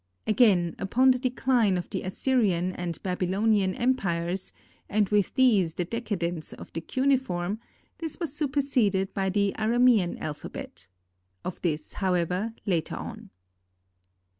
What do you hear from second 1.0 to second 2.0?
the decline of